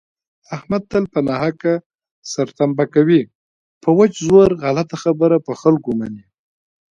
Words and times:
احمد 0.55 0.83
تل 0.91 1.03
په 1.13 1.19
ناحقه 1.27 1.73
سرتنبه 2.31 2.85
کوي 2.95 3.21
په 3.81 3.89
وچ 3.97 4.13
زور 4.27 4.49
غلطه 4.63 4.95
خبره 5.03 5.37
په 5.47 5.53
خلکو 5.61 5.89
مني. 5.99 6.25